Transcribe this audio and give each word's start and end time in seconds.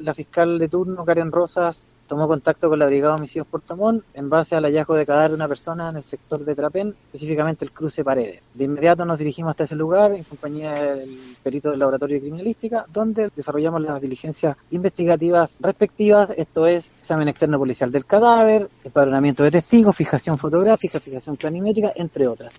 la 0.00 0.14
fiscal 0.14 0.58
de 0.58 0.68
turno, 0.68 1.04
Karen 1.04 1.32
Rosas, 1.32 1.90
tomó 2.08 2.26
contacto 2.26 2.68
con 2.70 2.78
la 2.78 2.86
Brigada 2.86 3.12
de 3.12 3.18
Homicidios 3.18 3.46
Puerto 3.46 3.76
Montt 3.76 4.02
en 4.14 4.30
base 4.30 4.56
al 4.56 4.64
hallazgo 4.64 4.94
de 4.94 5.04
cadáver 5.04 5.30
de 5.30 5.36
una 5.36 5.46
persona 5.46 5.90
en 5.90 5.96
el 5.96 6.02
sector 6.02 6.42
de 6.44 6.54
Trapén, 6.54 6.94
específicamente 7.04 7.66
el 7.66 7.72
cruce 7.72 8.02
Paredes. 8.02 8.40
De 8.54 8.64
inmediato 8.64 9.04
nos 9.04 9.18
dirigimos 9.18 9.50
hasta 9.50 9.64
ese 9.64 9.76
lugar 9.76 10.12
en 10.12 10.24
compañía 10.24 10.72
del 10.94 11.10
perito 11.42 11.70
del 11.70 11.78
Laboratorio 11.78 12.16
de 12.16 12.22
Criminalística, 12.22 12.86
donde 12.90 13.30
desarrollamos 13.36 13.82
las 13.82 14.00
diligencias 14.00 14.56
investigativas 14.70 15.58
respectivas, 15.60 16.30
esto 16.36 16.66
es 16.66 16.96
examen 16.98 17.28
externo 17.28 17.58
policial 17.58 17.92
del 17.92 18.06
cadáver, 18.06 18.68
empadronamiento 18.84 19.42
de 19.42 19.50
testigos, 19.50 19.94
fijación 19.94 20.38
fotográfica, 20.38 20.98
fijación 20.98 21.36
planimétrica, 21.36 21.92
entre 21.94 22.26
otras. 22.26 22.58